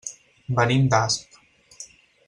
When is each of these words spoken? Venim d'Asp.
Venim 0.59 0.87
d'Asp. 0.95 1.39